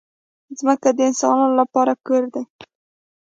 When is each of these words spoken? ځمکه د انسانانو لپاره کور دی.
ځمکه 0.59 0.89
د 0.97 0.99
انسانانو 1.09 1.55
لپاره 1.61 1.93
کور 2.05 2.23
دی. 2.33 2.43